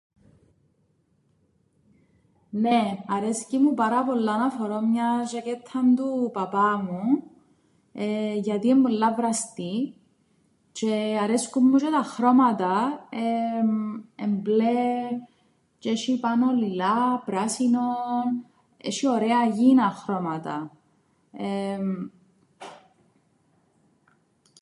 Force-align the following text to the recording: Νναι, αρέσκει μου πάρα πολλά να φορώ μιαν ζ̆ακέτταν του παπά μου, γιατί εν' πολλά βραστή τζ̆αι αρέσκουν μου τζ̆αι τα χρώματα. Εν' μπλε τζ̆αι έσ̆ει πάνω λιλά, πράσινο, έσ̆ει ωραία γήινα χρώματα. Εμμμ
Νναι, 2.49 3.03
αρέσκει 3.07 3.57
μου 3.57 3.73
πάρα 3.73 4.03
πολλά 4.03 4.37
να 4.37 4.49
φορώ 4.49 4.81
μιαν 4.81 5.23
ζ̆ακέτταν 5.27 5.95
του 5.95 6.29
παπά 6.33 6.77
μου, 6.77 7.01
γιατί 8.39 8.69
εν' 8.69 8.81
πολλά 8.81 9.13
βραστή 9.13 9.93
τζ̆αι 10.79 11.17
αρέσκουν 11.23 11.63
μου 11.65 11.75
τζ̆αι 11.77 11.91
τα 11.91 12.03
χρώματα. 12.03 13.07
Εν' 14.15 14.35
μπλε 14.37 14.89
τζ̆αι 15.79 15.91
έσ̆ει 15.91 16.17
πάνω 16.19 16.51
λιλά, 16.51 17.21
πράσινο, 17.25 17.87
έσ̆ει 18.77 19.07
ωραία 19.09 19.45
γήινα 19.45 19.89
χρώματα. 19.89 20.71
Εμμμ 21.31 22.09